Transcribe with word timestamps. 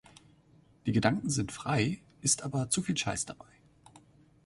Die 0.87 0.93
Gedanken 0.93 1.29
sind 1.29 1.51
frei, 1.51 2.01
ist 2.21 2.41
aber 2.41 2.71
zu 2.71 2.81
viel 2.81 2.97
Scheiss 2.97 3.27
dabei. 3.27 3.45